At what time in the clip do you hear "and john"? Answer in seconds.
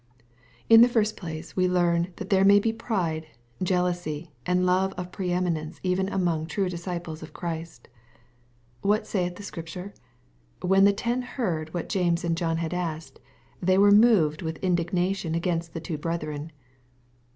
12.23-12.57